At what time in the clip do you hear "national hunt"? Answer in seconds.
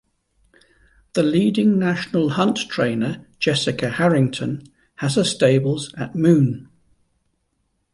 1.77-2.57